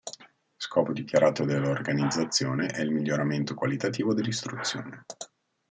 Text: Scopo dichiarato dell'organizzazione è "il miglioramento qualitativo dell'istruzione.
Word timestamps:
Scopo 0.57 0.93
dichiarato 0.93 1.45
dell'organizzazione 1.45 2.65
è 2.69 2.81
"il 2.81 2.89
miglioramento 2.89 3.53
qualitativo 3.53 4.15
dell'istruzione. 4.15 5.05